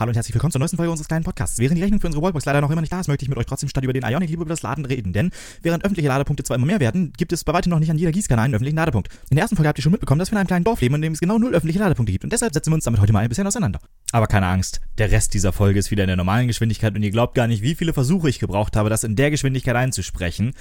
Hallo 0.00 0.08
und 0.08 0.14
herzlich 0.16 0.34
willkommen 0.34 0.50
zur 0.50 0.60
neuesten 0.60 0.78
Folge 0.78 0.90
unseres 0.90 1.08
kleinen 1.08 1.24
Podcasts. 1.24 1.58
Während 1.58 1.76
die 1.76 1.82
Rechnung 1.82 2.00
für 2.00 2.06
unsere 2.06 2.24
Wallbox 2.24 2.46
leider 2.46 2.62
noch 2.62 2.70
immer 2.70 2.80
nicht 2.80 2.90
da 2.90 3.00
ist, 3.00 3.08
möchte 3.08 3.22
ich 3.22 3.28
mit 3.28 3.36
euch 3.36 3.44
trotzdem 3.44 3.68
statt 3.68 3.84
über 3.84 3.92
den 3.92 4.02
Ionic 4.02 4.30
lieber 4.30 4.44
über 4.44 4.48
das 4.48 4.62
Laden 4.62 4.86
reden. 4.86 5.12
Denn 5.12 5.30
während 5.60 5.84
öffentliche 5.84 6.08
Ladepunkte 6.08 6.42
zwar 6.42 6.56
immer 6.56 6.64
mehr 6.64 6.80
werden, 6.80 7.12
gibt 7.18 7.34
es 7.34 7.44
bei 7.44 7.52
weitem 7.52 7.68
noch 7.68 7.80
nicht 7.80 7.90
an 7.90 7.98
jeder 7.98 8.10
Gießkanne 8.10 8.40
einen 8.40 8.54
öffentlichen 8.54 8.78
Ladepunkt. 8.78 9.10
In 9.28 9.36
der 9.36 9.42
ersten 9.42 9.56
Folge 9.56 9.68
habt 9.68 9.78
ihr 9.78 9.82
schon 9.82 9.92
mitbekommen, 9.92 10.18
dass 10.18 10.30
wir 10.30 10.36
in 10.36 10.38
einem 10.38 10.46
kleinen 10.46 10.64
Dorf 10.64 10.80
leben, 10.80 10.94
in 10.94 11.02
dem 11.02 11.12
es 11.12 11.20
genau 11.20 11.36
null 11.38 11.54
öffentliche 11.54 11.80
Ladepunkte 11.80 12.12
gibt. 12.12 12.24
Und 12.24 12.32
deshalb 12.32 12.54
setzen 12.54 12.70
wir 12.70 12.76
uns 12.76 12.84
damit 12.84 12.98
heute 12.98 13.12
mal 13.12 13.18
ein 13.18 13.28
bisschen 13.28 13.46
auseinander. 13.46 13.78
Aber 14.12 14.26
keine 14.26 14.46
Angst, 14.46 14.80
der 14.96 15.10
Rest 15.10 15.34
dieser 15.34 15.52
Folge 15.52 15.78
ist 15.78 15.90
wieder 15.90 16.04
in 16.04 16.08
der 16.08 16.16
normalen 16.16 16.48
Geschwindigkeit 16.48 16.94
und 16.94 17.02
ihr 17.02 17.10
glaubt 17.10 17.34
gar 17.34 17.46
nicht, 17.46 17.60
wie 17.60 17.74
viele 17.74 17.92
Versuche 17.92 18.30
ich 18.30 18.38
gebraucht 18.38 18.76
habe, 18.76 18.88
das 18.88 19.04
in 19.04 19.16
der 19.16 19.30
Geschwindigkeit 19.30 19.76
einzusprechen. 19.76 20.52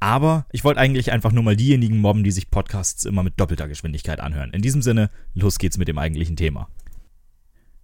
Aber 0.00 0.46
ich 0.50 0.64
wollte 0.64 0.80
eigentlich 0.80 1.12
einfach 1.12 1.30
nur 1.30 1.44
mal 1.44 1.54
diejenigen 1.54 1.98
mobben, 1.98 2.24
die 2.24 2.32
sich 2.32 2.50
Podcasts 2.50 3.04
immer 3.04 3.22
mit 3.22 3.38
doppelter 3.38 3.68
Geschwindigkeit 3.68 4.18
anhören. 4.18 4.50
In 4.50 4.62
diesem 4.62 4.82
Sinne, 4.82 5.10
los 5.36 5.60
geht's 5.60 5.78
mit 5.78 5.86
dem 5.86 5.98
eigentlichen 5.98 6.34
Thema. 6.34 6.66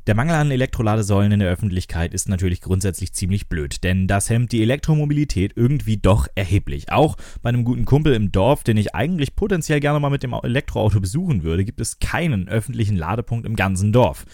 Der 0.07 0.15
Mangel 0.15 0.37
an 0.37 0.53
Elektroladesäulen 0.53 1.33
in 1.33 1.41
der 1.41 1.51
Öffentlichkeit 1.51 2.15
ist 2.15 2.29
natürlich 2.29 2.61
grundsätzlich 2.61 3.13
ziemlich 3.13 3.49
blöd, 3.49 3.83
denn 3.83 4.07
das 4.07 4.31
hemmt 4.31 4.53
die 4.53 4.63
Elektromobilität 4.63 5.55
irgendwie 5.57 5.97
doch 5.97 6.29
erheblich. 6.37 6.93
Auch 6.93 7.17
bei 7.43 7.49
einem 7.49 7.65
guten 7.65 7.85
Kumpel 7.85 8.15
im 8.15 8.31
Dorf, 8.31 8.63
den 8.63 8.77
ich 8.77 8.95
eigentlich 8.95 9.35
potenziell 9.35 9.81
gerne 9.81 9.99
mal 9.99 10.11
mit 10.11 10.23
dem 10.23 10.33
Elektroauto 10.33 11.01
besuchen 11.01 11.43
würde, 11.43 11.65
gibt 11.65 11.81
es 11.81 11.99
keinen 11.99 12.49
öffentlichen 12.49 12.97
Ladepunkt 12.97 13.47
im 13.47 13.57
ganzen 13.57 13.93
Dorf. 13.93 14.27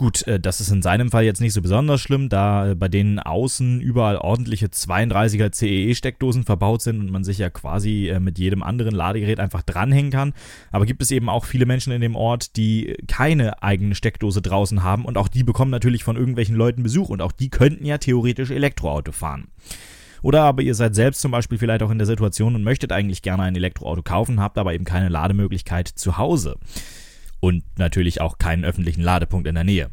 Gut, 0.00 0.26
äh, 0.26 0.40
das 0.40 0.62
ist 0.62 0.70
in 0.70 0.80
seinem 0.80 1.10
Fall 1.10 1.24
jetzt 1.24 1.42
nicht 1.42 1.52
so 1.52 1.60
besonders 1.60 2.00
schlimm, 2.00 2.30
da 2.30 2.70
äh, 2.70 2.74
bei 2.74 2.88
denen 2.88 3.18
außen 3.18 3.82
überall 3.82 4.16
ordentliche 4.16 4.68
32er 4.68 5.52
CEE-Steckdosen 5.52 6.44
verbaut 6.44 6.80
sind 6.80 7.00
und 7.00 7.10
man 7.10 7.22
sich 7.22 7.36
ja 7.36 7.50
quasi 7.50 8.08
äh, 8.08 8.18
mit 8.18 8.38
jedem 8.38 8.62
anderen 8.62 8.94
Ladegerät 8.94 9.38
einfach 9.38 9.60
dranhängen 9.60 10.10
kann. 10.10 10.32
Aber 10.72 10.86
gibt 10.86 11.02
es 11.02 11.10
eben 11.10 11.28
auch 11.28 11.44
viele 11.44 11.66
Menschen 11.66 11.92
in 11.92 12.00
dem 12.00 12.16
Ort, 12.16 12.56
die 12.56 12.96
keine 13.08 13.62
eigene 13.62 13.94
Steckdose 13.94 14.40
draußen 14.40 14.82
haben 14.82 15.04
und 15.04 15.18
auch 15.18 15.28
die 15.28 15.44
bekommen 15.44 15.70
natürlich 15.70 16.02
von 16.02 16.16
irgendwelchen 16.16 16.56
Leuten 16.56 16.82
Besuch 16.82 17.10
und 17.10 17.20
auch 17.20 17.32
die 17.32 17.50
könnten 17.50 17.84
ja 17.84 17.98
theoretisch 17.98 18.50
Elektroauto 18.50 19.12
fahren. 19.12 19.48
Oder 20.22 20.44
aber 20.44 20.62
ihr 20.62 20.74
seid 20.74 20.94
selbst 20.94 21.20
zum 21.20 21.30
Beispiel 21.30 21.58
vielleicht 21.58 21.82
auch 21.82 21.90
in 21.90 21.98
der 21.98 22.06
Situation 22.06 22.54
und 22.54 22.64
möchtet 22.64 22.90
eigentlich 22.90 23.20
gerne 23.20 23.42
ein 23.42 23.54
Elektroauto 23.54 24.00
kaufen, 24.00 24.40
habt 24.40 24.56
aber 24.56 24.72
eben 24.72 24.86
keine 24.86 25.10
Lademöglichkeit 25.10 25.88
zu 25.88 26.16
Hause 26.16 26.56
und 27.40 27.64
natürlich 27.78 28.20
auch 28.20 28.38
keinen 28.38 28.64
öffentlichen 28.64 29.02
Ladepunkt 29.02 29.48
in 29.48 29.54
der 29.54 29.64
Nähe. 29.64 29.90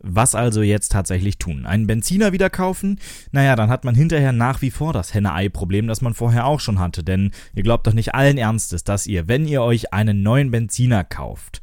Was 0.00 0.36
also 0.36 0.62
jetzt 0.62 0.92
tatsächlich 0.92 1.38
tun? 1.38 1.66
Einen 1.66 1.88
Benziner 1.88 2.32
wieder 2.32 2.50
kaufen? 2.50 3.00
Naja, 3.32 3.56
dann 3.56 3.68
hat 3.68 3.84
man 3.84 3.96
hinterher 3.96 4.32
nach 4.32 4.62
wie 4.62 4.70
vor 4.70 4.92
das 4.92 5.12
Henne-Ei-Problem, 5.12 5.88
das 5.88 6.02
man 6.02 6.14
vorher 6.14 6.46
auch 6.46 6.60
schon 6.60 6.78
hatte. 6.78 7.02
Denn 7.02 7.32
ihr 7.54 7.64
glaubt 7.64 7.86
doch 7.86 7.94
nicht 7.94 8.14
allen 8.14 8.38
Ernstes, 8.38 8.84
dass 8.84 9.08
ihr, 9.08 9.26
wenn 9.26 9.46
ihr 9.46 9.62
euch 9.62 9.92
einen 9.92 10.22
neuen 10.22 10.52
Benziner 10.52 11.02
kauft, 11.02 11.62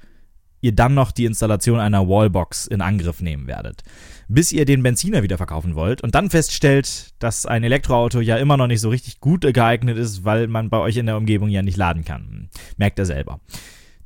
ihr 0.60 0.74
dann 0.74 0.96
noch 0.96 1.12
die 1.12 1.26
Installation 1.26 1.80
einer 1.80 2.10
Wallbox 2.10 2.68
in 2.68 2.82
Angriff 2.82 3.22
nehmen 3.22 3.48
werdet. 3.48 3.84
Bis 4.28 4.52
ihr 4.52 4.66
den 4.66 4.84
Benziner 4.84 5.24
wieder 5.24 5.38
verkaufen 5.38 5.76
wollt 5.76 6.02
und 6.02 6.16
dann 6.16 6.30
feststellt, 6.30 7.14
dass 7.20 7.46
ein 7.46 7.64
Elektroauto 7.64 8.20
ja 8.20 8.36
immer 8.38 8.58
noch 8.58 8.68
nicht 8.68 8.82
so 8.82 8.90
richtig 8.90 9.22
gut 9.22 9.42
geeignet 9.42 9.98
ist, 9.98 10.26
weil 10.26 10.48
man 10.48 10.70
bei 10.70 10.80
euch 10.80 10.98
in 10.98 11.06
der 11.06 11.18
Umgebung 11.18 11.50
ja 11.50 11.62
nicht 11.62 11.78
laden 11.78 12.04
kann. 12.04 12.50
Merkt 12.78 13.00
ihr 13.00 13.06
selber. 13.06 13.40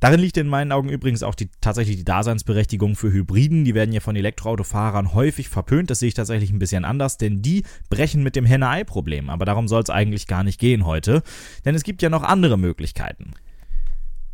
Darin 0.00 0.20
liegt 0.20 0.38
in 0.38 0.48
meinen 0.48 0.72
Augen 0.72 0.88
übrigens 0.88 1.22
auch 1.22 1.34
die, 1.34 1.50
tatsächlich 1.60 1.96
die 1.96 2.04
Daseinsberechtigung 2.04 2.96
für 2.96 3.12
Hybriden. 3.12 3.66
Die 3.66 3.74
werden 3.74 3.92
ja 3.92 4.00
von 4.00 4.16
Elektroautofahrern 4.16 5.12
häufig 5.12 5.50
verpönt. 5.50 5.90
Das 5.90 5.98
sehe 5.98 6.08
ich 6.08 6.14
tatsächlich 6.14 6.50
ein 6.50 6.58
bisschen 6.58 6.86
anders, 6.86 7.18
denn 7.18 7.42
die 7.42 7.64
brechen 7.90 8.22
mit 8.22 8.34
dem 8.34 8.46
Henne-Ei-Problem. 8.46 9.28
Aber 9.28 9.44
darum 9.44 9.68
soll 9.68 9.82
es 9.82 9.90
eigentlich 9.90 10.26
gar 10.26 10.42
nicht 10.42 10.58
gehen 10.58 10.86
heute, 10.86 11.22
denn 11.66 11.74
es 11.74 11.82
gibt 11.82 12.00
ja 12.00 12.08
noch 12.08 12.22
andere 12.22 12.56
Möglichkeiten. 12.56 13.32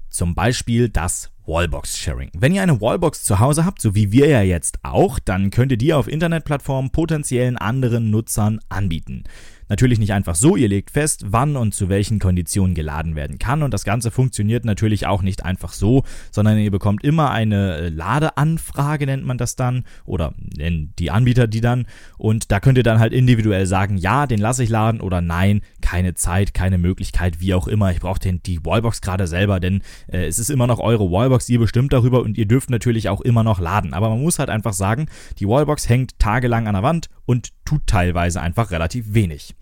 Zum 0.09 0.37
Beispiel 0.37 0.89
das 0.89 1.33
Wallbox-Sharing. 1.47 2.31
Wenn 2.35 2.55
ihr 2.55 2.63
eine 2.63 2.81
Wallbox 2.81 3.25
zu 3.25 3.41
Hause 3.41 3.65
habt, 3.65 3.83
so 3.83 3.95
wie 3.95 4.13
wir 4.13 4.29
ja 4.29 4.43
jetzt 4.43 4.79
auch, 4.83 5.19
dann 5.19 5.51
könnt 5.51 5.73
ihr 5.73 5.79
die 5.79 5.93
auf 5.93 6.09
Internetplattformen 6.09 6.91
potenziellen 6.91 7.57
anderen 7.57 8.11
Nutzern 8.11 8.61
anbieten. 8.69 9.25
Natürlich 9.69 9.99
nicht 9.99 10.13
einfach 10.13 10.35
so, 10.35 10.57
ihr 10.57 10.69
legt 10.69 10.91
fest, 10.91 11.25
wann 11.27 11.57
und 11.57 11.75
zu 11.75 11.89
welchen 11.89 12.19
Konditionen 12.19 12.75
geladen 12.75 13.17
werden 13.17 13.39
kann 13.39 13.63
und 13.63 13.75
das 13.75 13.85
Ganze 13.85 14.11
funktioniert 14.11 14.65
natürlich 14.65 15.07
auch 15.07 15.23
nicht 15.23 15.45
einfach 15.45 15.73
so, 15.73 16.05
sondern 16.31 16.59
ihr 16.59 16.71
bekommt 16.71 17.05
immer 17.05 17.31
eine 17.31 17.77
äh, 17.77 17.89
Ladeanfrage, 17.89 19.07
nennt 19.07 19.25
man 19.25 19.39
das 19.39 19.57
dann, 19.57 19.85
oder 20.05 20.35
nennen 20.57 20.93
die 20.99 21.11
Anbieter 21.11 21.47
die 21.47 21.61
dann 21.61 21.87
und 22.19 22.51
da 22.53 22.61
könnt 22.61 22.79
ihr 22.79 22.85
dann 22.85 23.01
halt 23.01 23.13
individuell 23.13 23.67
sagen, 23.67 23.97
ja, 23.97 24.27
den 24.27 24.39
lasse 24.39 24.63
ich 24.63 24.71
laden 24.71 25.01
oder 25.01 25.21
nein, 25.21 25.63
keine 25.81 26.15
Zeit, 26.15 26.55
keine 26.55 26.79
Möglichkeit, 26.79 27.41
wie 27.41 27.55
auch 27.55 27.67
immer. 27.67 27.91
Ich 27.91 28.01
brauche 28.01 28.21
die 28.21 28.65
Wallbox 28.65 29.01
gerade 29.01 29.27
selber, 29.27 29.61
denn 29.61 29.83
äh, 30.09 30.27
es 30.27 30.39
ist 30.39 30.51
immer 30.51 30.67
noch 30.67 30.79
eure 30.79 31.11
Wallbox, 31.11 31.49
ihr 31.49 31.59
bestimmt 31.59 31.93
darüber 31.93 32.23
und 32.23 32.39
ihr 32.39 32.47
dürft 32.47 32.71
natürlich 32.71 33.09
auch 33.09 33.21
immer 33.21 33.43
noch 33.43 33.61
laden. 33.61 33.95
Aber 33.95 34.09
man 34.09 34.21
muss 34.21 34.39
halt 34.39 34.51
einfach 34.51 34.73
sagen, 34.73 35.07
die 35.39 35.49
Wallbox 35.49 35.89
hängt 35.89 36.19
tagelang 36.19 36.67
an 36.67 36.75
der 36.75 36.83
Wand 36.83 37.09
und 37.27 37.53
tut 37.65 37.87
teilweise 37.87 38.41
einfach 38.41 38.71
relativ 38.71 39.13
wenig. 39.13 39.55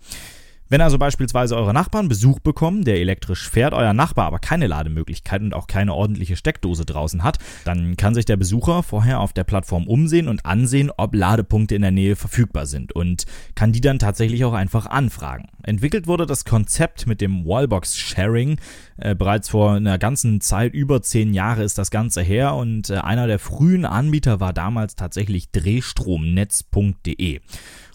Wenn 0.67 0.81
also 0.81 0.97
beispielsweise 0.97 1.55
eure 1.55 1.73
Nachbarn 1.73 2.07
Besuch 2.07 2.39
bekommen, 2.39 2.83
der 2.85 2.99
elektrisch 2.99 3.47
fährt, 3.49 3.75
euer 3.75 3.93
Nachbar 3.93 4.25
aber 4.25 4.39
keine 4.39 4.65
Lademöglichkeit 4.65 5.41
und 5.41 5.53
auch 5.53 5.67
keine 5.67 5.93
ordentliche 5.93 6.35
Steckdose 6.35 6.85
draußen 6.85 7.23
hat, 7.23 7.37
dann 7.65 7.97
kann 7.97 8.15
sich 8.15 8.25
der 8.25 8.37
Besucher 8.37 8.81
vorher 8.81 9.19
auf 9.19 9.31
der 9.31 9.43
Plattform 9.43 9.87
umsehen 9.87 10.27
und 10.27 10.43
ansehen, 10.43 10.91
ob 10.97 11.13
Ladepunkte 11.13 11.75
in 11.75 11.83
der 11.83 11.91
Nähe 11.91 12.15
verfügbar 12.15 12.65
sind 12.65 12.93
und 12.93 13.25
kann 13.53 13.73
die 13.73 13.81
dann 13.81 13.99
tatsächlich 13.99 14.43
auch 14.43 14.53
einfach 14.53 14.87
anfragen. 14.87 15.49
Entwickelt 15.61 16.07
wurde 16.07 16.25
das 16.25 16.45
Konzept 16.45 17.05
mit 17.05 17.21
dem 17.21 17.45
Wallbox 17.45 17.95
Sharing 17.97 18.57
äh, 18.97 19.13
bereits 19.13 19.49
vor 19.49 19.73
einer 19.73 19.99
ganzen 19.99 20.41
Zeit, 20.41 20.73
über 20.73 21.03
zehn 21.03 21.35
Jahre 21.35 21.63
ist 21.63 21.77
das 21.77 21.91
Ganze 21.91 22.23
her 22.23 22.55
und 22.55 22.89
äh, 22.89 22.95
einer 22.95 23.27
der 23.27 23.37
frühen 23.37 23.85
Anbieter 23.85 24.39
war 24.39 24.53
damals 24.53 24.95
tatsächlich 24.95 25.51
Drehstromnetz.de. 25.51 27.41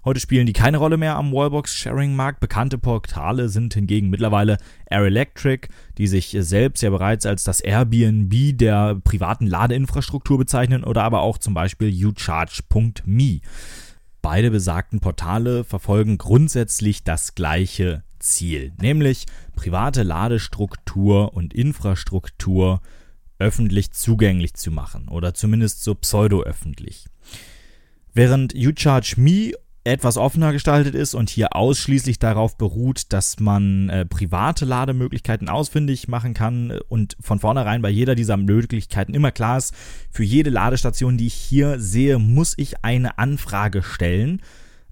Heute 0.02 0.18
spielen 0.18 0.46
die 0.46 0.54
keine 0.54 0.78
Rolle 0.78 0.96
mehr 0.96 1.16
am 1.16 1.30
Wallbox-Sharing-Markt. 1.30 2.40
Bekannte 2.40 2.78
Portale 2.78 3.50
sind 3.50 3.74
hingegen 3.74 4.08
mittlerweile 4.08 4.56
Air 4.86 5.04
Electric, 5.04 5.68
die 5.98 6.06
sich 6.06 6.34
selbst 6.40 6.82
ja 6.82 6.88
bereits 6.88 7.26
als 7.26 7.44
das 7.44 7.60
Airbnb 7.60 8.56
der 8.56 8.94
privaten 9.04 9.46
Ladeinfrastruktur 9.46 10.38
bezeichnen, 10.38 10.84
oder 10.84 11.04
aber 11.04 11.20
auch 11.20 11.36
zum 11.36 11.52
Beispiel 11.52 11.92
uCharge.me. 12.06 13.40
Beide 14.22 14.50
besagten 14.50 15.00
Portale 15.00 15.64
verfolgen 15.64 16.16
grundsätzlich 16.16 17.04
das 17.04 17.34
gleiche 17.34 18.02
Ziel, 18.18 18.72
nämlich 18.80 19.26
private 19.54 20.02
Ladestruktur 20.02 21.34
und 21.34 21.52
Infrastruktur 21.52 22.80
öffentlich 23.38 23.92
zugänglich 23.92 24.54
zu 24.54 24.70
machen 24.70 25.08
oder 25.08 25.34
zumindest 25.34 25.82
so 25.82 25.94
pseudo-öffentlich. 25.94 27.06
Während 28.12 28.54
uCharge.me 28.54 29.52
etwas 29.84 30.18
offener 30.18 30.52
gestaltet 30.52 30.94
ist 30.94 31.14
und 31.14 31.30
hier 31.30 31.56
ausschließlich 31.56 32.18
darauf 32.18 32.58
beruht, 32.58 33.12
dass 33.12 33.40
man 33.40 33.88
äh, 33.88 34.04
private 34.04 34.66
Lademöglichkeiten 34.66 35.48
ausfindig 35.48 36.06
machen 36.06 36.34
kann 36.34 36.78
und 36.88 37.16
von 37.20 37.38
vornherein 37.38 37.80
bei 37.80 37.88
jeder 37.88 38.14
dieser 38.14 38.36
Möglichkeiten 38.36 39.14
immer 39.14 39.32
klar 39.32 39.56
ist, 39.56 39.74
für 40.10 40.24
jede 40.24 40.50
Ladestation, 40.50 41.16
die 41.16 41.28
ich 41.28 41.34
hier 41.34 41.80
sehe, 41.80 42.18
muss 42.18 42.54
ich 42.58 42.84
eine 42.84 43.18
Anfrage 43.18 43.82
stellen. 43.82 44.42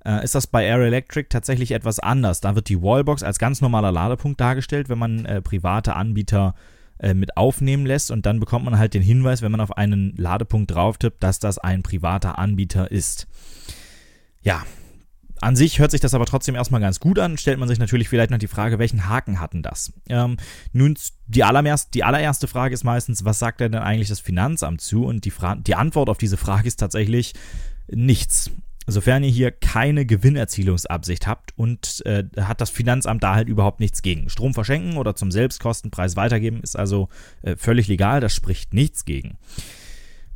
Äh, 0.06 0.24
ist 0.24 0.34
das 0.34 0.46
bei 0.46 0.64
Air 0.64 0.78
Electric 0.78 1.28
tatsächlich 1.28 1.72
etwas 1.72 1.98
anders? 1.98 2.40
Da 2.40 2.54
wird 2.54 2.70
die 2.70 2.80
Wallbox 2.80 3.22
als 3.22 3.38
ganz 3.38 3.60
normaler 3.60 3.92
Ladepunkt 3.92 4.40
dargestellt, 4.40 4.88
wenn 4.88 4.98
man 4.98 5.26
äh, 5.26 5.42
private 5.42 5.96
Anbieter 5.96 6.54
äh, 6.98 7.12
mit 7.12 7.36
aufnehmen 7.36 7.84
lässt 7.84 8.10
und 8.10 8.24
dann 8.24 8.40
bekommt 8.40 8.64
man 8.64 8.78
halt 8.78 8.94
den 8.94 9.02
Hinweis, 9.02 9.42
wenn 9.42 9.52
man 9.52 9.60
auf 9.60 9.76
einen 9.76 10.14
Ladepunkt 10.16 10.70
drauf 10.70 10.96
tippt, 10.96 11.22
dass 11.22 11.38
das 11.38 11.58
ein 11.58 11.82
privater 11.82 12.38
Anbieter 12.38 12.90
ist. 12.90 13.28
Ja, 14.48 14.64
an 15.42 15.56
sich 15.56 15.78
hört 15.78 15.90
sich 15.90 16.00
das 16.00 16.14
aber 16.14 16.24
trotzdem 16.24 16.54
erstmal 16.54 16.80
ganz 16.80 17.00
gut 17.00 17.18
an, 17.18 17.36
stellt 17.36 17.58
man 17.58 17.68
sich 17.68 17.78
natürlich 17.78 18.08
vielleicht 18.08 18.30
noch 18.30 18.38
die 18.38 18.46
Frage, 18.46 18.78
welchen 18.78 19.06
Haken 19.06 19.40
hatten 19.40 19.62
das? 19.62 19.92
Ähm, 20.08 20.38
nun, 20.72 20.96
die, 21.26 21.44
allererst, 21.44 21.92
die 21.92 22.02
allererste 22.02 22.48
Frage 22.48 22.72
ist 22.72 22.82
meistens, 22.82 23.26
was 23.26 23.38
sagt 23.38 23.60
denn 23.60 23.74
eigentlich 23.74 24.08
das 24.08 24.20
Finanzamt 24.20 24.80
zu? 24.80 25.04
Und 25.04 25.26
die, 25.26 25.32
die 25.66 25.74
Antwort 25.74 26.08
auf 26.08 26.16
diese 26.16 26.38
Frage 26.38 26.66
ist 26.66 26.78
tatsächlich 26.80 27.34
nichts. 27.88 28.50
Sofern 28.86 29.22
ihr 29.22 29.28
hier 29.28 29.50
keine 29.50 30.06
Gewinnerzielungsabsicht 30.06 31.26
habt 31.26 31.52
und 31.58 32.00
äh, 32.06 32.24
hat 32.40 32.62
das 32.62 32.70
Finanzamt 32.70 33.22
da 33.22 33.34
halt 33.34 33.50
überhaupt 33.50 33.80
nichts 33.80 34.00
gegen. 34.00 34.30
Strom 34.30 34.54
verschenken 34.54 34.96
oder 34.96 35.14
zum 35.14 35.30
Selbstkostenpreis 35.30 36.16
weitergeben 36.16 36.62
ist 36.62 36.74
also 36.74 37.10
äh, 37.42 37.54
völlig 37.56 37.86
legal, 37.86 38.22
das 38.22 38.34
spricht 38.34 38.72
nichts 38.72 39.04
gegen. 39.04 39.36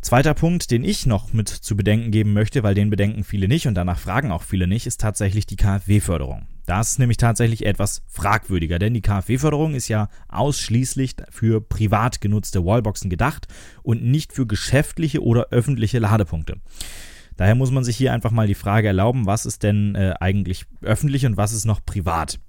Zweiter 0.02 0.34
Punkt, 0.34 0.72
den 0.72 0.82
ich 0.82 1.06
noch 1.06 1.32
mit 1.32 1.48
zu 1.48 1.76
bedenken 1.76 2.10
geben 2.10 2.32
möchte, 2.32 2.64
weil 2.64 2.74
den 2.74 2.90
bedenken 2.90 3.22
viele 3.22 3.46
nicht 3.46 3.68
und 3.68 3.74
danach 3.74 4.00
fragen 4.00 4.32
auch 4.32 4.42
viele 4.42 4.66
nicht, 4.66 4.88
ist 4.88 5.00
tatsächlich 5.00 5.46
die 5.46 5.54
KfW-Förderung. 5.54 6.48
Das 6.66 6.90
ist 6.90 6.98
nämlich 6.98 7.18
tatsächlich 7.18 7.64
etwas 7.64 8.02
fragwürdiger, 8.08 8.80
denn 8.80 8.94
die 8.94 9.00
KfW-Förderung 9.00 9.74
ist 9.74 9.86
ja 9.86 10.08
ausschließlich 10.28 11.14
für 11.30 11.60
privat 11.60 12.20
genutzte 12.20 12.64
Wallboxen 12.64 13.10
gedacht 13.10 13.46
und 13.84 14.02
nicht 14.02 14.32
für 14.32 14.44
geschäftliche 14.44 15.22
oder 15.22 15.48
öffentliche 15.50 16.00
Ladepunkte. 16.00 16.56
Daher 17.36 17.54
muss 17.54 17.70
man 17.70 17.84
sich 17.84 17.96
hier 17.96 18.12
einfach 18.12 18.32
mal 18.32 18.48
die 18.48 18.54
Frage 18.54 18.88
erlauben, 18.88 19.26
was 19.26 19.46
ist 19.46 19.62
denn 19.62 19.94
äh, 19.94 20.14
eigentlich 20.18 20.66
öffentlich 20.82 21.26
und 21.26 21.36
was 21.36 21.52
ist 21.52 21.64
noch 21.64 21.84
privat? 21.84 22.40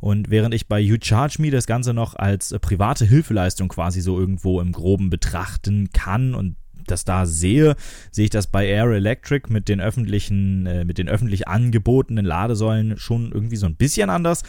Und 0.00 0.30
während 0.30 0.54
ich 0.54 0.66
bei 0.66 0.80
YouCharge.me 0.80 1.50
das 1.50 1.66
Ganze 1.66 1.94
noch 1.94 2.16
als 2.16 2.52
äh, 2.52 2.58
private 2.58 3.04
Hilfeleistung 3.04 3.68
quasi 3.68 4.00
so 4.00 4.18
irgendwo 4.18 4.60
im 4.60 4.72
Groben 4.72 5.08
betrachten 5.10 5.90
kann 5.92 6.34
und 6.34 6.56
das 6.86 7.04
da 7.04 7.26
sehe, 7.26 7.76
sehe 8.10 8.24
ich 8.24 8.30
das 8.30 8.46
bei 8.46 8.66
Air 8.66 8.90
Electric 8.90 9.52
mit 9.52 9.68
den 9.68 9.80
öffentlichen, 9.80 10.66
äh, 10.66 10.84
mit 10.84 10.98
den 10.98 11.08
öffentlich 11.08 11.48
angebotenen 11.48 12.24
Ladesäulen 12.24 12.96
schon 12.98 13.32
irgendwie 13.32 13.56
so 13.56 13.66
ein 13.66 13.76
bisschen 13.76 14.10
anders. 14.10 14.42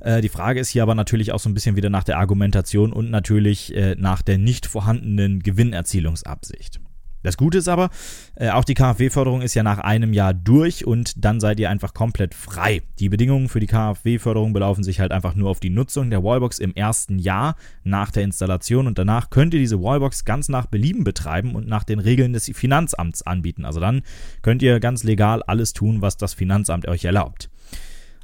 Äh, 0.00 0.20
die 0.20 0.28
Frage 0.28 0.60
ist 0.60 0.68
hier 0.68 0.82
aber 0.82 0.94
natürlich 0.94 1.32
auch 1.32 1.40
so 1.40 1.48
ein 1.48 1.54
bisschen 1.54 1.76
wieder 1.76 1.90
nach 1.90 2.04
der 2.04 2.18
Argumentation 2.18 2.92
und 2.92 3.10
natürlich 3.10 3.74
äh, 3.74 3.96
nach 3.98 4.22
der 4.22 4.38
nicht 4.38 4.66
vorhandenen 4.66 5.40
Gewinnerzielungsabsicht. 5.40 6.80
Das 7.22 7.36
Gute 7.36 7.58
ist 7.58 7.68
aber, 7.68 7.90
äh, 8.36 8.50
auch 8.50 8.64
die 8.64 8.74
KfW-Förderung 8.74 9.42
ist 9.42 9.54
ja 9.54 9.62
nach 9.62 9.78
einem 9.78 10.12
Jahr 10.12 10.32
durch 10.32 10.86
und 10.86 11.24
dann 11.24 11.40
seid 11.40 11.58
ihr 11.58 11.68
einfach 11.68 11.92
komplett 11.92 12.34
frei. 12.34 12.82
Die 13.00 13.08
Bedingungen 13.08 13.48
für 13.48 13.60
die 13.60 13.66
KfW-Förderung 13.66 14.52
belaufen 14.52 14.84
sich 14.84 15.00
halt 15.00 15.10
einfach 15.10 15.34
nur 15.34 15.50
auf 15.50 15.60
die 15.60 15.70
Nutzung 15.70 16.10
der 16.10 16.22
Wallbox 16.22 16.58
im 16.60 16.74
ersten 16.74 17.18
Jahr 17.18 17.56
nach 17.82 18.10
der 18.12 18.22
Installation 18.22 18.86
und 18.86 18.98
danach 18.98 19.30
könnt 19.30 19.52
ihr 19.54 19.60
diese 19.60 19.82
Wallbox 19.82 20.24
ganz 20.24 20.48
nach 20.48 20.66
Belieben 20.66 21.02
betreiben 21.02 21.54
und 21.54 21.66
nach 21.66 21.84
den 21.84 21.98
Regeln 21.98 22.32
des 22.32 22.50
Finanzamts 22.54 23.22
anbieten. 23.22 23.64
Also 23.64 23.80
dann 23.80 24.02
könnt 24.42 24.62
ihr 24.62 24.78
ganz 24.78 25.02
legal 25.02 25.42
alles 25.42 25.72
tun, 25.72 26.02
was 26.02 26.16
das 26.16 26.34
Finanzamt 26.34 26.86
euch 26.86 27.04
erlaubt. 27.04 27.50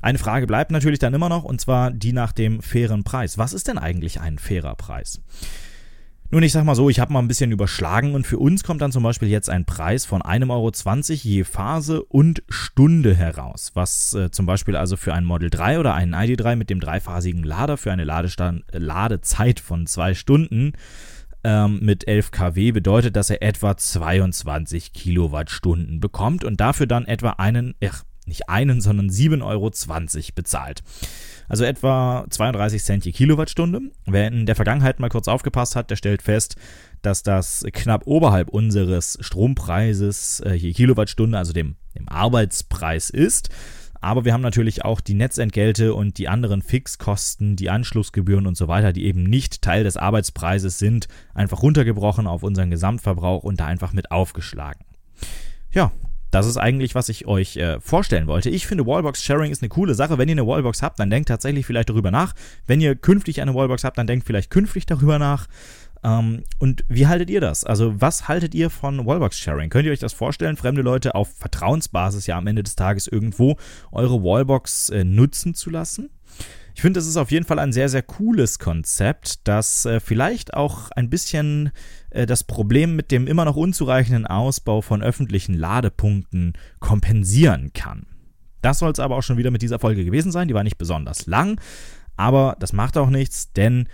Eine 0.05 0.19
Frage 0.19 0.47
bleibt 0.47 0.71
natürlich 0.71 0.99
dann 0.99 1.15
immer 1.15 1.31
noch 1.31 1.45
und 1.45 1.61
zwar 1.63 1.91
die 1.91 2.13
nach 2.13 2.33
dem 2.33 2.61
fairen 2.61 3.05
Preis. 3.05 3.39
Was 3.39 3.55
ist 3.55 3.69
denn 3.69 3.79
eigentlich 3.79 4.21
ein 4.21 4.39
fairer 4.39 4.75
Preis? 4.75 5.23
Nun, 6.35 6.43
ich 6.43 6.51
sag 6.51 6.65
mal 6.65 6.75
so, 6.75 6.91
ich 6.91 6.99
habe 6.99 7.13
mal 7.13 7.21
ein 7.21 7.29
bisschen 7.29 7.53
überschlagen 7.53 8.17
und 8.17 8.27
für 8.27 8.41
uns 8.41 8.65
kommt 8.65 8.83
dann 8.83 8.91
zum 8.91 9.05
Beispiel 9.05 9.29
jetzt 9.29 9.49
ein 9.49 9.67
Preis 9.67 10.05
von 10.05 10.21
1,20 10.21 10.51
Euro 10.51 10.73
je 11.23 11.45
Phase 11.45 12.03
und 12.03 12.43
Stunde 12.49 13.15
heraus, 13.15 13.71
was 13.75 14.15
äh, 14.15 14.33
zum 14.33 14.45
Beispiel 14.45 14.75
also 14.75 14.97
für 14.97 15.15
ein 15.15 15.25
Model 15.25 15.49
3 15.49 15.79
oder 15.79 15.95
einen 15.95 16.13
ID3 16.13 16.57
mit 16.57 16.71
dem 16.71 16.81
dreiphasigen 16.81 17.45
Lader 17.45 17.77
für 17.77 17.93
eine 17.93 18.03
Ladestand 18.03 18.65
Ladezeit 18.73 19.61
von 19.61 19.87
zwei 19.87 20.15
Stunden 20.15 20.73
ähm, 21.45 21.79
mit 21.81 22.09
11 22.09 22.33
kW 22.33 22.73
bedeutet, 22.73 23.15
dass 23.15 23.31
er 23.31 23.41
etwa 23.41 23.77
22 23.77 24.93
Kilowattstunden 24.93 26.01
bekommt 26.01 26.43
und 26.43 26.61
dafür 26.61 26.89
dann 26.89 27.05
etwa 27.07 27.31
einen, 27.39 27.77
ach, 27.85 28.03
nicht 28.27 28.49
einen, 28.49 28.81
sondern 28.81 29.09
7,20 29.09 29.45
Euro 29.45 29.71
bezahlt 30.35 30.83
also 31.49 31.65
etwa 31.65 32.25
32 32.29 32.83
Cent 32.83 33.05
je 33.05 33.13
Kilowattstunde. 33.13 33.81
Wer 34.07 34.29
in 34.29 34.47
der 34.47 34.57
Vergangenheit 34.57 35.01
mal 35.01 35.09
kurz 35.09 35.29
aufgepasst 35.29 35.77
hat, 35.77 35.91
der 35.91 35.97
stellt 35.97 36.23
fest, 36.23 36.57
dass 37.03 37.23
das 37.23 37.65
knapp 37.73 38.07
oberhalb 38.07 38.49
unseres 38.49 39.19
Strompreises 39.21 40.41
äh, 40.41 40.55
je 40.55 40.73
Kilowattstunde, 40.73 41.39
also 41.39 41.53
dem, 41.53 41.77
dem 41.97 42.09
Arbeitspreis 42.09 43.11
ist. 43.11 43.51
Aber 44.01 44.27
wir 44.27 44.35
haben 44.35 44.43
natürlich 44.43 44.85
auch 44.85 45.01
die 45.01 45.15
Netzentgelte 45.15 45.95
und 45.95 46.19
die 46.19 46.29
anderen 46.29 46.61
Fixkosten, 46.61 47.57
die 47.57 47.71
Anschlussgebühren 47.71 48.47
und 48.47 48.55
so 48.55 48.69
weiter, 48.69 48.93
die 48.93 49.07
eben 49.07 49.23
nicht 49.23 49.63
Teil 49.63 49.83
des 49.83 49.97
Arbeitspreises 49.97 50.79
sind, 50.79 51.09
einfach 51.33 51.63
runtergebrochen 51.63 52.27
auf 52.27 52.43
unseren 52.43 52.71
Gesamtverbrauch 52.71 53.45
und 53.45 53.61
da 53.61 53.67
einfach 53.67 53.95
mit 53.95 54.11
aufgeschlagen. 54.11 54.85
Ja, 55.73 55.91
das 56.35 56.47
ist 56.47 56.57
eigentlich, 56.57 56.95
was 56.95 57.09
ich 57.09 57.27
euch 57.27 57.57
äh, 57.57 57.79
vorstellen 57.81 58.27
wollte. 58.27 58.51
Ich 58.51 58.67
finde, 58.67 58.87
Wallbox-Sharing 58.87 59.53
ist 59.53 59.63
eine 59.63 59.69
coole 59.69 59.95
Sache. 59.95 60.19
Wenn 60.19 60.29
ihr 60.29 60.33
eine 60.33 60.47
Wallbox 60.47 60.83
habt, 60.83 60.99
dann 60.99 61.09
denkt 61.09 61.29
tatsächlich 61.29 61.65
vielleicht 61.65 61.91
darüber 61.91 62.11
nach. 62.11 62.35
Wenn 62.67 62.81
ihr 62.81 62.97
künftig 62.97 63.41
eine 63.41 63.55
Wallbox 63.55 63.85
habt, 63.85 63.99
dann 63.99 64.09
denkt 64.09 64.27
vielleicht 64.27 64.51
künftig 64.51 64.85
darüber 64.85 65.21
nach. 65.21 65.47
Ähm, 66.03 66.43
und 66.59 66.85
wie 66.89 67.07
haltet 67.07 67.31
ihr 67.31 67.41
das? 67.41 67.65
Also, 67.65 68.01
was 68.01 68.27
haltet 68.27 68.55
ihr 68.55 68.69
von 68.69 69.07
Wallbox-Sharing? 69.07 69.71
Könnt 69.71 69.87
ihr 69.87 69.93
euch 69.93 70.01
das 70.01 70.13
vorstellen, 70.13 70.57
fremde 70.57 70.83
Leute 70.83 71.15
auf 71.15 71.33
Vertrauensbasis 71.37 72.27
ja 72.27 72.37
am 72.37 72.49
Ende 72.49 72.65
des 72.65 72.75
Tages 72.75 73.07
irgendwo 73.07 73.57
eure 73.93 74.23
Wallbox 74.23 74.91
äh, 74.91 75.05
nutzen 75.05 75.55
zu 75.55 75.71
lassen? 75.71 76.11
Ich 76.75 76.83
finde, 76.83 76.99
es 76.99 77.07
ist 77.07 77.17
auf 77.17 77.31
jeden 77.31 77.47
Fall 77.47 77.61
ein 77.61 77.73
sehr, 77.73 77.89
sehr 77.89 78.03
cooles 78.03 78.59
Konzept, 78.59 79.47
das 79.47 79.87
äh, 79.87 80.01
vielleicht 80.01 80.55
auch 80.55 80.91
ein 80.91 81.09
bisschen 81.09 81.71
äh, 82.11 82.27
das 82.27 82.43
Problem 82.43 82.97
mit 82.97 83.13
dem 83.13 83.29
immer 83.29 83.45
noch 83.45 83.55
unzureichenden 83.55 84.27
Ausbau 84.27 84.81
von 84.81 85.01
öffentlichen 85.01 85.55
Ladepunkten 85.55 86.55
kompensieren 86.81 87.73
kann. 87.75 88.07
Das 88.61 88.81
soll 88.81 88.91
es 88.91 88.99
aber 88.99 89.17
auch 89.17 89.23
schon 89.23 89.37
wieder 89.37 89.53
mit 89.53 89.63
dieser 89.63 89.79
Folge 89.79 90.05
gewesen 90.05 90.33
sein. 90.33 90.49
Die 90.49 90.55
war 90.55 90.65
nicht 90.65 90.79
besonders 90.79 91.27
lang, 91.27 91.61
aber 92.17 92.57
das 92.59 92.73
macht 92.73 92.97
auch 92.97 93.11
nichts, 93.11 93.53
denn 93.53 93.89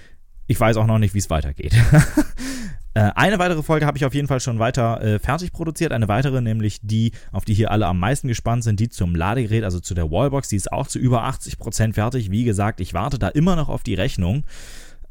ich 0.46 0.58
weiß 0.58 0.78
auch 0.78 0.86
noch 0.86 0.98
nicht, 0.98 1.14
wie 1.14 1.18
es 1.18 1.30
weitergeht. 1.30 1.74
Äh, 2.94 3.10
eine 3.14 3.38
weitere 3.38 3.62
Folge 3.62 3.86
habe 3.86 3.98
ich 3.98 4.04
auf 4.04 4.14
jeden 4.14 4.26
Fall 4.26 4.40
schon 4.40 4.58
weiter 4.58 5.00
äh, 5.00 5.18
fertig 5.18 5.52
produziert. 5.52 5.92
Eine 5.92 6.08
weitere, 6.08 6.40
nämlich 6.40 6.80
die, 6.82 7.12
auf 7.32 7.44
die 7.44 7.54
hier 7.54 7.70
alle 7.70 7.86
am 7.86 7.98
meisten 7.98 8.28
gespannt 8.28 8.64
sind, 8.64 8.80
die 8.80 8.88
zum 8.88 9.14
Ladegerät, 9.14 9.64
also 9.64 9.80
zu 9.80 9.94
der 9.94 10.10
Wallbox. 10.10 10.48
Die 10.48 10.56
ist 10.56 10.72
auch 10.72 10.88
zu 10.88 10.98
über 10.98 11.24
80% 11.24 11.94
fertig. 11.94 12.30
Wie 12.30 12.44
gesagt, 12.44 12.80
ich 12.80 12.94
warte 12.94 13.18
da 13.18 13.28
immer 13.28 13.56
noch 13.56 13.68
auf 13.68 13.82
die 13.82 13.94
Rechnung. 13.94 14.44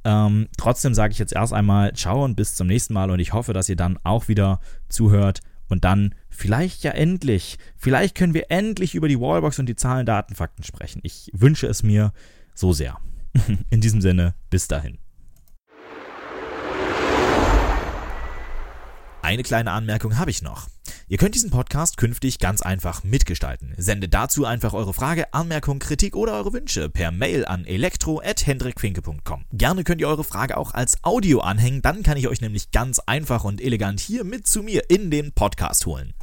Ähm, 0.04 0.48
trotzdem 0.58 0.94
sage 0.94 1.12
ich 1.14 1.20
jetzt 1.20 1.34
erst 1.34 1.54
einmal 1.54 1.94
ciao 1.94 2.24
und 2.24 2.36
bis 2.36 2.56
zum 2.56 2.68
nächsten 2.68 2.94
Mal 2.94 3.12
und 3.12 3.20
ich 3.20 3.34
hoffe, 3.34 3.54
dass 3.54 3.68
ihr 3.68 3.76
dann 3.76 4.00
auch 4.04 4.28
wieder 4.30 4.62
zuhört 4.88 5.42
und 5.68 5.84
dann 5.84 6.16
vielleicht 6.30 6.84
ja 6.84 6.92
endlich, 6.92 7.58
vielleicht 7.78 8.16
können 8.16 8.34
wir 8.34 8.50
endlich 8.50 8.96
über 8.96 9.08
die 9.08 9.20
Wallbox 9.20 9.60
und 9.60 9.68
die 9.68 9.76
Zahlen, 9.76 10.06
Daten, 10.06 10.36
Fakten 10.36 10.64
sprechen. 10.64 11.02
Ich 11.04 11.30
wünsche 11.34 11.68
es 11.68 11.84
mir 11.84 12.14
so 12.56 12.72
sehr. 12.74 12.98
In 13.70 13.82
diesem 13.82 14.02
Sinne, 14.02 14.36
bis 14.50 14.68
dahin. 14.68 14.98
Eine 19.30 19.44
kleine 19.44 19.70
Anmerkung 19.70 20.18
habe 20.18 20.32
ich 20.32 20.42
noch. 20.42 20.70
Ihr 21.08 21.20
könnt 21.20 21.36
diesen 21.36 21.52
Podcast 21.52 21.98
künftig 21.98 22.40
ganz 22.40 22.64
einfach 22.64 23.04
mitgestalten. 23.04 23.76
Sendet 23.78 24.16
dazu 24.16 24.44
einfach 24.44 24.74
eure 24.74 24.92
Frage, 24.92 25.36
Anmerkung, 25.36 25.78
Kritik 25.78 26.16
oder 26.16 26.34
eure 26.34 26.52
Wünsche 26.52 26.90
per 26.90 27.12
Mail 27.12 27.46
an 27.46 27.64
elektro@hendrikfinke.com. 27.64 29.46
Gerne 29.52 29.84
könnt 29.84 30.02
ihr 30.02 30.08
eure 30.08 30.24
Frage 30.24 30.58
auch 30.58 30.74
als 30.74 31.04
Audio 31.04 31.42
anhängen, 31.42 31.84
dann 31.84 32.02
kann 32.02 32.18
ich 32.18 32.28
euch 32.28 32.42
nämlich 32.42 32.72
ganz 32.72 32.98
einfach 32.98 33.44
und 33.44 33.62
elegant 33.62 34.00
hier 34.00 34.24
mit 34.24 34.48
zu 34.48 34.64
mir 34.64 34.90
in 34.90 35.12
den 35.12 35.32
Podcast 35.32 35.86
holen. 35.86 36.16